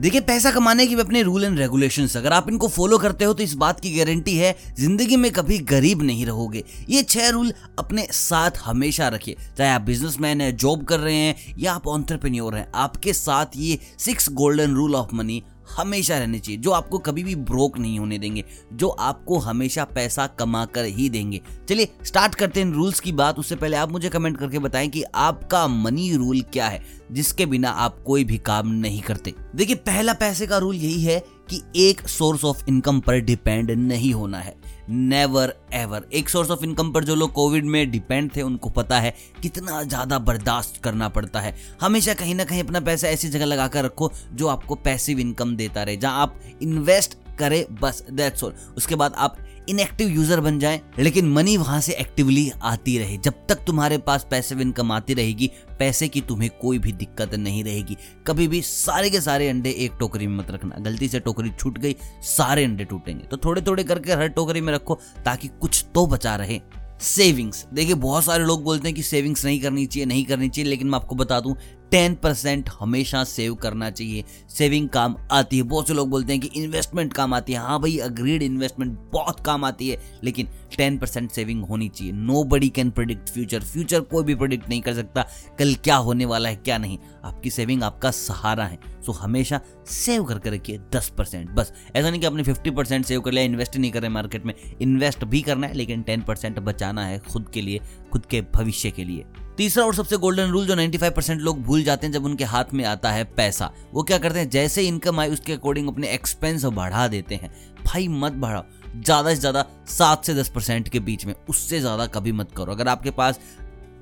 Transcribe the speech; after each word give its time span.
देखिए, 0.00 0.20
पैसा 0.20 0.50
कमाने 0.50 0.86
के 0.86 0.94
अपने 0.94 1.22
रूल 1.22 1.44
एंड 1.44 1.58
रेगुलेशन 1.58 2.06
अगर 2.18 2.32
आप 2.32 2.48
इनको 2.48 2.68
फॉलो 2.68 2.98
करते 2.98 3.24
हो 3.24 3.32
तो 3.34 3.42
इस 3.42 3.52
बात 3.54 3.80
की 3.80 3.90
गारंटी 3.94 4.36
है, 4.36 4.54
ज़िंदगी 4.78 5.16
में 5.16 5.30
कभी 5.30 5.58
गरीब 5.66 6.02
नहीं 6.02 6.24
रहोगे। 6.26 6.62
ये 6.88 7.02
छह 7.02 7.28
रूल 7.28 7.52
अपने 7.78 8.06
साथ 8.12 8.58
हमेशा 8.64 9.08
रखिए। 9.08 9.36
चाहे 9.58 9.70
आप 9.70 9.80
बिजनेसमैन 9.82 10.40
हैं 10.40 10.56
जॉब 10.56 10.84
कर 10.84 11.00
रहे 11.00 11.14
हैं, 11.14 11.54
या 11.58 11.72
आप 11.72 11.86
ऑन्टरप्रेन्योर 11.88 12.54
हैं, 12.54 12.66
आपके 12.74 13.12
साथ 13.12 13.56
ये 13.56 13.78
six 13.98 14.28
golden 14.32 14.74
rule 14.74 14.94
of 14.94 15.14
money 15.14 15.42
हमेशा 15.76 16.18
रहने 16.18 16.38
चाहिए, 16.38 16.60
जो 16.60 16.70
आपको 16.70 16.98
कभी 16.98 17.24
भी 17.24 17.34
ब्रोक 17.34 17.78
नहीं 17.78 17.98
होने 17.98 18.18
देंगे, 18.18 18.44
जो 18.72 18.88
आपको 18.88 19.38
हमेशा 19.38 19.84
पैसा 19.84 20.26
कमा 20.26 20.64
कर 20.64 20.84
ही 20.84 21.08
देंगे। 21.08 21.40
चलिए 21.68 21.88
स्टार्ट 22.04 22.34
करते 22.34 22.60
हैं 22.60 22.72
रूल्स 22.72 23.00
की 23.00 23.12
बात। 23.12 23.38
उससे 23.38 23.56
पहले 23.56 23.76
आप 23.76 23.92
मुझे 23.92 24.08
कमेंट 24.08 24.38
करके 24.38 24.58
बताएँ 24.58 24.88
कि 24.88 25.02
आपका 25.02 25.66
मनी 25.68 26.16
रूल 26.16 26.40
क्या 26.40 26.68
है, 26.68 26.84
जिसके 27.12 27.46
बिना 27.46 27.70
आप 27.70 28.02
कोई 28.06 28.24
भी 28.24 28.38
काम 28.38 28.68
नहीं 28.68 29.00
करते। 29.00 29.34
देखिए, 29.54 29.76
पहला 29.76 30.12
पैसे 30.12 30.46
का 30.46 30.58
रूल 30.58 30.76
यही 30.76 31.02
है 31.02 31.24
कि 31.50 31.62
एक 31.76 32.08
सोर्स 32.08 32.44
ऑफ़ 32.44 32.62
इनकम 32.68 33.00
पर 33.00 33.18
डिपेंड 33.20 33.70
नहीं 33.70 34.12
होना 34.14 34.38
है। 34.38 34.54
नेवर 34.88 35.54
एवर 35.74 36.06
एक 36.12 36.28
सोर्स 36.28 36.50
ऑफ़ 36.50 36.64
इनकम 36.64 36.90
पर 36.92 37.04
जो 37.04 37.14
लोग 37.14 37.32
कोविड 37.32 37.64
में 37.64 37.90
डिपेंड 37.90 38.30
थे, 38.36 38.42
उनको 38.42 38.70
पता 38.70 39.00
है 39.00 39.14
कितना 39.42 39.82
ज़्यादा 39.82 40.18
बर्दाश्त 40.18 40.82
करना 40.84 41.08
पड़ता 41.08 41.40
है। 41.40 41.54
हमेशा 41.80 42.14
कहीं 42.14 42.34
ना 42.34 42.44
कहीं 42.44 42.62
अपना 42.64 42.80
पैसा 42.80 43.08
ऐसी 43.08 43.28
जगह 43.28 43.44
लगा 43.44 43.66
कर 43.68 43.84
रखो 43.84 44.10
जो 44.32 44.48
आपको 44.48 44.74
पैसिव 44.76 45.18
इनकम 45.18 45.56
देता 45.56 45.82
रहे, 45.82 45.96
जहाँ 45.96 46.22
आप 46.22 46.40
इन्वेस्ट 46.62 47.16
करें, 47.38 47.64
बस 47.72 48.04
दैट्स 48.10 48.44
ऑल 48.44 48.54
उसके 48.76 48.94
बाद 48.94 49.14
आप 49.16 49.36
इनएक्टिव 49.70 50.08
यूज़र 50.08 50.40
बन 50.40 50.58
जाए, 50.58 50.80
लेकिन 50.98 51.28
मनी 51.28 51.56
वहाँ 51.56 51.80
से 51.80 51.92
एक्टिवली 51.92 52.50
आती 52.62 52.98
रहे। 52.98 53.16
जब 53.18 53.34
तक 53.48 53.64
तुम्हारे 53.66 53.98
पास 53.98 54.26
पैसे 54.30 54.54
इनकम 54.54 54.92
आती 54.92 55.14
रहेगी, 55.14 55.50
पैसे 55.78 56.08
की 56.08 56.20
तुम्हें 56.20 56.50
कोई 56.60 56.78
भी 56.78 56.92
दिक्कत 56.92 57.34
नहीं 57.34 57.62
रहेगी। 57.64 57.96
कभी 58.26 58.48
भी 58.48 58.62
सारे 58.62 59.10
के 59.10 59.20
सारे 59.20 59.48
अंडे 59.48 59.70
एक 59.70 59.92
टोकरी 60.00 60.26
में 60.26 60.36
मत 60.38 60.50
रखना। 60.50 60.76
गलती 60.80 61.08
से 61.08 61.20
टोकरी 61.20 61.50
छूट 61.50 61.78
गई, 61.78 61.96
सारे 62.28 62.64
अंडे 62.64 62.84
टूटेंगे। 62.84 63.24
तो 63.24 63.36
थोड़े 63.36 63.62
थोड़े 63.62 63.84
करके 63.84 64.12
हर 64.12 64.28
टोकरी 64.28 64.60
में 64.60 64.72
रखो, 64.72 65.00
ताकि 65.24 65.48
कुछ 65.60 65.84
तो 65.94 66.06
बचा 66.06 66.36
रहे। 66.36 66.60
सेविंग्स 67.02 67.66
देखिए, 67.74 67.94
बहुत 67.94 68.24
सारे 68.24 68.44
लोग 68.44 68.62
बोलते 68.64 68.88
हैं 68.88 68.94
कि 68.94 69.02
सेविंग्स 69.02 69.44
नहीं 69.44 69.60
करनी 69.60 69.84
चाहिए, 69.86 70.06
नहीं 70.06 70.24
करनी 70.24 70.48
चाहिए, 70.48 70.70
लेकिन 70.70 70.86
मैं 70.86 70.98
आपको 70.98 71.14
बता 71.14 71.38
दूँ 71.40 71.54
टेन 71.90 72.14
परसेंट 72.14 72.68
हमेशा 72.80 73.22
सेव 73.24 73.54
करना 73.54 73.90
चाहिए। 73.90 74.24
सेविंग 74.48 74.88
काम 74.88 75.16
आती 75.32 75.56
है। 75.56 75.62
बहुत 75.62 75.88
से 75.88 75.94
लोग 75.94 76.10
बोलते 76.10 76.32
हैं 76.32 76.40
कि 76.42 76.60
इन्वेस्टमेंट 76.60 77.12
काम 77.12 77.34
आती 77.34 77.52
है। 77.52 77.58
हाँ 77.58 77.80
भाई 77.80 77.96
अग्रीड 77.98 78.42
इन्वेस्टमेंट 78.42 78.98
बहुत 79.12 79.40
काम 79.40 79.64
आती 79.64 79.88
है, 79.88 79.98
लेकिन 80.24 80.48
टेन 80.76 80.98
परसेंट 80.98 81.30
सेविंग 81.30 81.64
होनी 81.64 81.88
चाहिए। 81.88 82.12
Nobody 82.44 82.68
can 82.68 82.90
predict 82.90 83.28
future 83.28 83.62
future 83.62 84.00
कोई 84.02 84.24
भी 84.24 84.34
प्रिडिक्ट 84.34 84.68
नहीं 84.68 84.80
कर 84.80 84.94
सकता 84.94 85.26
कल 85.58 85.74
क्या 85.74 85.96
होने 85.96 86.24
वाला 86.24 86.48
है, 86.48 86.56
क्या 86.56 86.78
नहीं। 86.78 86.98
आपकी 87.24 87.50
सेविंग 87.50 87.82
आपका 87.82 88.10
सहारा 88.10 88.64
है। 88.64 88.78
सो 89.06 89.12
हमेशा 89.12 89.60
सेव 89.86 90.24
करके 90.24 90.50
रखिए 90.50 90.78
दस 90.94 91.12
परसेंट 91.18 91.50
बस, 91.50 91.72
ऐसा 91.96 92.10
नहीं 92.10 92.20
कि 92.20 92.26
आपने 92.26 92.42
फिफ्टी 92.42 92.70
परसेंट 92.70 93.04
सेव 93.06 93.20
कर 93.20 93.32
लिया 93.32 93.44
इन्वेस्ट 93.44 93.76
नहीं 93.76 93.90
कर 93.90 94.00
रहे 94.00 94.10
मार्केट 94.10 94.46
में। 94.46 94.54
इन्वेस्ट 94.80 95.24
भी 95.24 95.42
करना 95.42 95.66
है, 95.66 95.74
लेकिन 95.74 96.02
टेन 96.02 96.20
परसेंट 96.20 96.58
बचाना 96.58 97.06
है 97.06 97.18
खुद 97.18 97.50
के 97.54 97.60
लिए, 97.60 97.80
खुद 98.12 98.26
के 98.26 98.40
भविष्य 98.54 98.90
के 98.90 99.04
लिए। 99.04 99.24
तीसरा 99.60 99.84
और 99.84 99.94
सबसे 99.94 100.16
गोल्डन 100.16 100.50
रूल 100.50 100.66
जो 100.66 100.74
95 100.76 101.10
परसेंट 101.10 101.40
लोग 101.40 101.60
भूल 101.62 101.82
जाते 101.84 102.06
हैं 102.06 102.12
जब 102.12 102.24
उनके 102.24 102.44
हाथ 102.44 102.72
में 102.74 102.84
आता 102.84 103.10
है 103.12 103.24
पैसा, 103.36 103.70
वो 103.92 104.02
क्या 104.02 104.18
करते 104.18 104.38
हैं? 104.38 104.48
जैसे 104.50 104.82
इनकम 104.82 105.20
आई 105.20 105.30
उसके 105.30 105.52
अकॉर्डिंग 105.52 105.88
अपने 105.88 106.08
एक्सपेंस 106.08 106.64
बढ़ा 106.64 107.06
देते 107.08 107.34
हैं। 107.34 107.50
भाई 107.84 108.06
मत 108.08 108.32
बढ़ाओ। 108.34 108.62
ज़्यादा 108.96 109.34
से 109.34 109.36
ज़्यादा 109.36 109.64
सात 109.88 110.24
से 110.24 110.34
दस 110.34 110.48
परसेंट 110.48 110.88
के 110.88 111.00
बीच 111.00 111.26
में, 111.26 111.34
उससे 111.48 111.80
ज़्यादा 111.80 112.06
कभी 112.06 112.32
मत 112.32 112.52
करो। 112.56 112.72
अगर 112.72 112.88
आपके 112.88 113.10
पास 113.10 113.40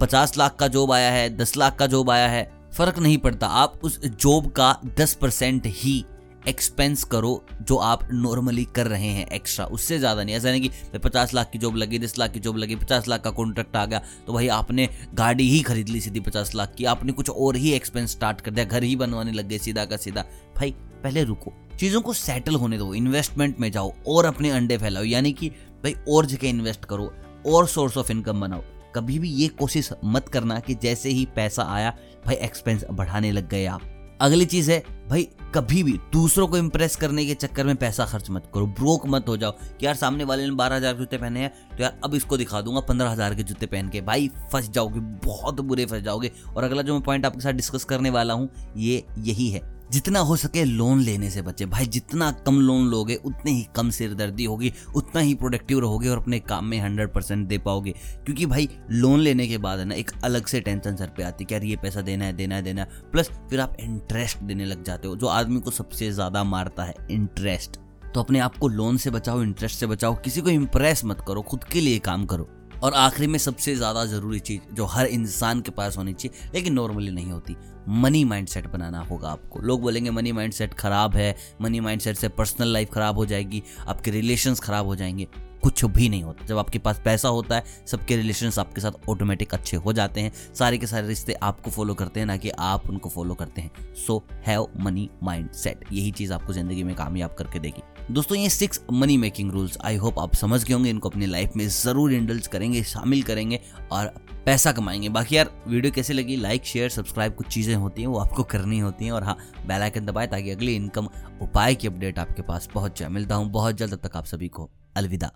पचास 0.01 0.37
लाख 0.39 0.57
का 0.57 0.69
जॉब 0.69 0.93
आया 0.93 1.11
है, 1.11 1.29
दस 1.37 1.57
लाख 1.57 1.77
का 1.77 1.87
जॉब 1.87 2.11
आया 2.11 2.29
है, 2.29 2.51
फ़र्क 2.77 2.99
नहीं 2.99 3.19
पड़ता। 3.19 3.47
आप 3.47 3.81
उस 3.83 4.01
जॉब 4.05 4.51
का 4.51 4.75
दस 4.99 5.15
परसेंट 5.15 5.67
ही 5.67 6.05
एक्सपेंस 6.43 7.03
करो 7.05 7.45
जो 7.63 7.77
आप 7.77 8.07
नॉर्मली 8.13 8.65
कर 8.67 8.87
रहे 8.87 9.09
हैं 9.09 9.27
एक्स्ट्रा 9.29 9.65
उससे 9.67 9.99
ज़्यादा 9.99 10.25
नहीं। 10.25 10.35
ऐसा 10.37 10.51
नहीं 10.51 10.61
कि 10.61 10.99
पचास 10.99 11.35
लाख 11.35 11.51
की 11.53 11.59
जॉब 11.59 11.77
लगी, 11.77 11.99
दस 11.99 12.19
लाख 12.19 12.33
की 12.33 12.41
जॉब 12.41 12.57
लगी, 12.57 12.77
पचास 12.77 13.09
लाख 13.09 13.23
का 13.23 13.31
कॉन्ट्रैक्ट 13.33 13.77
आ 13.77 13.85
गया 13.87 14.03
तो 14.27 14.33
भाई 14.33 14.49
आपने 14.51 14.89
गाड़ी 15.15 15.49
ही 15.51 15.61
खरीद 15.63 15.89
ली 15.89 16.01
सीधी 16.01 16.21
पचास 16.21 16.55
लाख 16.55 16.75
की। 16.79 16.85
आपने 16.87 17.13
कुछ 17.13 17.31
और 17.31 17.57
ही 17.57 17.73
एक्सपेंस 17.73 18.11
स्टार्ट 18.11 18.41
कर 18.41 18.51
दिया, 18.51 18.65
घर 18.65 18.83
ही 18.83 18.97
बनवाने 18.97 19.33
लग 19.33 19.49
गए 19.49 19.59
सीधा 19.59 19.85
का 19.85 19.97
सीधा। 19.97 20.25
भाई, 20.57 20.71
पहले 21.03 21.25
रुको। 21.25 21.53
चीज़ों 21.79 22.01
को 22.01 22.13
सेटल 22.13 22.55
होने 22.55 22.79
दो। 22.79 22.93
इन्वेस्टमेंट 22.95 23.59
में 23.61 23.71
जाओ 23.73 23.93
और 24.09 24.25
अपने 24.25 24.51
अंडे 24.51 24.79
फैलाओ। 24.79 25.05
यानी 25.05 25.33
कि 25.33 25.49
भाई 25.85 25.95
और 26.09 26.27
जगह 26.27 26.49
इन्वेस्ट 26.49 26.85
करो, 26.85 27.13
और 27.47 27.67
सोर्स 27.69 27.97
ऑफ़ 27.97 28.11
इनकम 28.13 28.41
बनाओ। 28.41 28.63
कभी 28.95 29.19
भी 29.19 29.29
ये 29.33 29.49
कोशिश 29.51 29.91
मत 30.05 30.29
करना 30.29 30.59
कि 30.61 30.75
जैसे 30.75 31.11
ही 31.11 31.25
पैसा 31.37 31.63
आया, 31.65 31.91
भाई 32.27 32.35
एक्सपेंस 32.37 32.85
बढ़ाने 32.91 33.33
लग 33.33 33.49
गए 33.49 33.65
आप। 33.67 33.83
अगली 34.21 34.45
चीज़ 34.45 34.71
है, 34.71 34.83
भाई, 35.09 35.29
कभी 35.55 35.83
भी 35.83 35.93
दूसरों 36.13 36.47
को 36.49 36.59
इम्प्रेस 36.59 36.97
करने 36.97 37.25
के 37.27 37.35
चक्कर 37.35 37.67
में 37.67 37.77
पैसा 37.77 38.05
खर्च 38.05 38.31
मत 38.31 38.51
करो 38.55 38.67
ब्रोक 38.67 39.07
मत 39.07 39.29
हो 39.29 39.37
जाओ। 39.37 39.53
कि 39.81 39.87
यार, 39.87 39.95
सामने 39.95 40.25
वाले 40.25 40.47
ने 40.47 40.51
बारह 40.51 40.77
हज़ार 40.77 40.93
के 40.93 40.99
जूते 40.99 41.19
पहने 41.19 41.41
हैं 41.41 41.53
तो 41.77 41.83
यार, 41.83 41.99
अब 42.05 42.15
इसको 42.15 42.37
दिखा 42.37 42.61
दूँगा 42.61 42.81
पंद्रह 42.81 43.11
हज़ार 43.11 43.35
के 43.35 43.43
जूते 43.43 43.67
पहन 43.67 43.89
के। 43.89 44.01
भाई, 44.01 44.29
फंस 44.53 44.71
जाओगे, 44.71 45.01
बहुत 45.27 45.61
बुरे 45.61 45.87
फंस 45.87 46.03
जाओगे। 46.03 46.33
और 46.57 46.65
अगला 46.65 46.83
जो 46.83 46.95
मैं 46.95 47.03
पॉइंट 47.03 47.27
आपके 47.27 47.41
साथ 47.41 47.53
डिस्कस 47.53 47.85
करने 47.85 48.11
वाला 48.11 48.35
हूँ, 48.35 48.49
ये 48.77 49.05
यही 49.19 49.49
है। 49.49 49.78
जितना 49.93 50.21
हो 50.21 50.37
सके 50.37 50.65
लोन 50.65 51.01
लेने 51.01 51.31
से 51.31 51.43
बचे। 51.43 51.67
भाई, 51.67 51.87
जितना 51.87 52.31
कम 52.47 52.61
लोन 52.61 52.87
लोगे, 52.87 53.15
उतने 53.15 53.51
ही 53.51 53.67
कम 53.77 53.91
सिरदर्दी 53.91 54.45
होगी, 54.45 54.73
उतना 54.97 55.21
ही 55.21 55.35
प्रोडक्टिव 55.35 55.79
रहोगे 55.79 56.09
और 56.09 56.19
अपने 56.19 56.39
काम 56.41 56.65
में 56.65 56.79
हंड्रेड 56.81 57.13
परसेंट 57.13 57.47
दे 57.49 57.59
पाओगे। 57.59 57.95
क्योंकि 58.27 58.47
भाई, 58.47 58.69
लोन 58.91 59.21
लेने 59.21 59.49
के 59.49 59.59
बाद 59.59 59.79
है 59.79 59.85
ना, 59.85 59.95
एक 59.95 60.11
अलग 60.25 60.47
से 60.47 60.61
टेंशन 60.61 60.97
सर 60.97 61.11
पे 61.17 61.23
आती 61.23 61.45
है 61.45 61.53
यार, 61.53 61.65
ये 61.65 61.77
पैसा 61.77 62.01
देना 62.01 62.25
है 62.25 62.33
देना 62.33 62.55
है 62.55 62.63
देना 62.63 62.83
है। 62.83 63.11
प्लस 63.13 63.31
फिर 63.51 63.61
आप 63.61 63.77
इंटरेस्ट 63.81 64.39
देने 64.39 64.65
लग 64.65 64.85
जाते 64.85 65.09
हो, 65.09 65.17
जो 65.17 65.27
आदमी 65.27 65.61
को 65.61 65.71
सबसे 65.71 66.11
ज़्यादा 66.11 66.45
मारता 66.45 66.85
है 66.85 66.95
इंटरेस्ट 67.11 67.79
तो 68.15 68.21
अपने 68.21 68.39
आप 68.39 68.57
को 68.57 68.69
लोन 68.69 68.97
से 68.97 69.11
बचाओ 69.11 69.43
इंटरेस्ट 69.43 69.79
से 69.79 69.87
बचाओ, 69.87 70.15
किसी 70.15 70.41
को 70.41 70.51
इम्प्रेस 70.51 71.05
मत 71.05 71.25
करो, 71.29 71.43
खुद 71.43 71.65
के 71.65 71.81
लिए 71.81 71.99
काम 71.99 72.25
करो। 72.27 72.49
और 72.83 72.95
आखिरी 72.95 73.27
में 73.27 73.39
सबसे 73.39 73.75
ज़्यादा 73.77 74.05
ज़रूरी 74.05 74.39
चीज़ 74.41 74.75
जो 74.75 74.85
हर 74.85 75.07
इंसान 75.07 75.61
के 75.61 75.71
पास 75.71 75.97
होनी 75.99 76.13
चाहिए, 76.13 76.51
लेकिन 76.55 76.73
नॉर्मली 76.73 77.11
नहीं 77.11 77.31
होती 77.33 77.57
मनी 77.91 78.23
माइंडसेट 78.25 78.67
बनाना 78.67 79.01
होगा 79.01 79.29
आपको। 79.29 79.61
लोग 79.61 79.81
बोलेंगे 79.81 80.11
मनी 80.11 80.33
माइंडसेट 80.33 80.75
खराब 80.75 81.15
है 81.15 81.35
मनी 81.61 81.81
माइंडसेट 81.81 82.17
से 82.17 82.29
पर्सनल 82.29 82.69
लाइफ 82.69 82.91
खराब 82.93 83.17
हो 83.17 83.27
जाएगी, 83.27 83.63
आपके 83.89 84.11
रिलेशंस 84.11 84.61
खराब 84.61 84.87
हो 84.87 84.97
जाएँगे। 84.97 85.27
कुछ 85.63 85.85
भी 85.85 86.09
नहीं 86.09 86.23
होता। 86.23 86.45
जब 86.47 86.59
आपके 86.59 86.79
पास 86.79 87.01
पैसा 87.05 87.29
होता 87.29 87.57
है, 87.57 87.65
सबके 87.87 88.17
रिलेशन 88.17 88.51
आपके 88.59 88.81
साथ 88.81 89.09
ऑटोमेटिक 89.09 89.55
अच्छे 89.55 89.77
हो 89.77 89.93
जाते 89.93 90.21
हैं। 90.21 90.33
सारे 90.55 90.79
के 90.79 90.87
सारे 90.87 91.07
रिश्ते 91.09 91.33
आपको 91.33 91.71
फॉलो 91.71 91.95
करते 91.95 92.21
हैं, 92.21 92.27
ना 92.27 92.37
कि 92.37 92.51
आप 92.51 92.89
उनको 92.91 93.09
फॉलो 93.09 93.35
करते 93.35 93.61
हैं। 93.61 93.95
So 93.97 94.23
have 94.47 94.69
money 94.81 95.09
mind 95.23 95.51
set 95.51 95.85
यही 95.93 96.11
चीज़ 96.11 96.33
आपको 96.33 96.53
ज़िंदगी 96.53 96.83
में 96.83 96.95
कामयाब 96.95 97.35
करके 97.35 97.59
देगी। 97.59 97.83
दोस्तों, 98.11 98.39
ये 98.39 98.49
six 98.49 98.81
money 98.93 99.17
making 99.17 99.51
rules 99.53 99.77
I 99.85 99.97
hope 99.97 100.19
आप 100.19 100.35
समझ 100.35 100.63
गए 100.65 100.75
होंगे। 100.75 100.91
इनको 100.91 101.09
अपनी 101.09 101.27
लाइफ 101.27 101.57
में 101.57 101.69
ज़रूर 101.69 102.13
इंडल्स 102.13 102.47
करेंगे, 102.47 102.83
शामिल 102.83 103.23
करेंगे 103.23 103.61
और 103.93 104.07
पैसा 104.47 104.73
कमाएँगे। 104.73 105.09
बाकी 105.09 105.37
यार 105.37 105.51
वीडियो 105.69 105.93
कैसे 105.93 106.13
लगी? 106.13 106.37
लाइक 106.37 106.65
शेयर 106.65 106.89
सब्सक्राइब 106.91 107.35
कुछ 107.35 107.47
चीज़ें 107.47 107.75
होती 107.75 108.03
हैं, 108.03 108.09
वो 108.09 108.19
आपको 108.19 108.43
करनी 108.45 108.79
होती 108.79 109.05
हैं। 109.05 109.13
और 109.13 109.25
हाँ 109.25 109.37
बेल 109.67 109.83
आइकन 109.83 110.07
दबाए 110.07 110.27
ताकि 110.27 110.51
अगली 110.51 110.77
इनकम 110.77 111.09
उपाय 111.43 111.75
की 111.75 111.87
अपडेट 111.87 112.19
आपके 112.19 112.43
पास 112.43 112.69
पहुँच 112.75 112.99
जाए। 113.01 113.09
मिलता 113.09 113.35
हूँ, 113.35 113.51
बहुत 113.51 113.77
जल्द 113.77 113.95
तक 113.95 114.17
आप 114.17 114.25
सभी 114.25 114.49
को। 114.49 114.71
अलविदा। 114.97 115.31